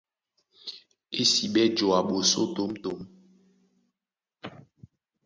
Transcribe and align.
Ésiɓɛ́ 1.19 1.65
joa 1.77 1.99
ɓosó 2.07 2.41
tǒmtǒm. 2.53 2.99